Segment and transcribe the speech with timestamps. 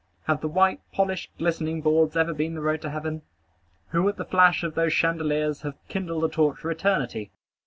[0.23, 3.21] Have the white, polished, glistening boards ever been the road to heaven?
[3.89, 7.29] Who at the flash of those chandeliers hath kindled a torch for eternity?